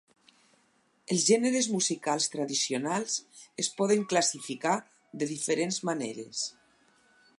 [1.15, 3.19] Els gèneres musicals tradicionals
[3.65, 4.75] es poden classificar
[5.23, 6.43] de diferents maneres.